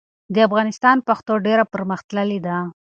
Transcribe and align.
د 0.33 0.35
افغانستان 0.47 0.97
پښتو 1.07 1.33
ډېره 1.45 1.63
پرمختللې 1.73 2.39
ده. 2.47 2.57